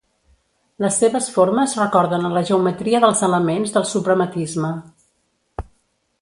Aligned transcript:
Les 0.85 0.95
seves 1.01 1.27
formes 1.35 1.75
recorden 1.81 2.25
a 2.29 2.31
la 2.37 2.43
geometria 2.51 3.03
dels 3.05 3.21
elements 3.29 3.75
del 3.77 3.87
suprematisme. 3.91 4.73